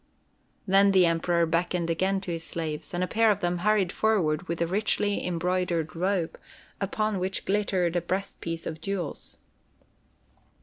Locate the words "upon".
6.81-7.19